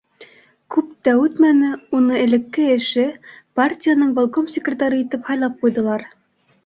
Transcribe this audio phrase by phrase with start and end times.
[0.75, 1.67] Күп тә үтмәне,
[1.99, 3.05] уны элекке эше—
[3.61, 6.09] партияның волком секретары итеп һайлап ҡуйҙылар.